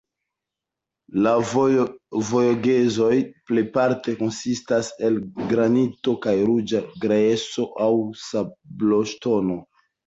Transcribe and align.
La 1.25 1.33
Vogezoj 1.49 3.11
plejparte 3.51 4.17
konsistas 4.23 4.91
el 5.11 5.21
granito 5.53 6.19
kaj 6.27 6.37
ruĝa 6.53 6.85
grejso 7.07 7.71
aŭ 7.89 7.93
sabloŝtono. 8.29 9.65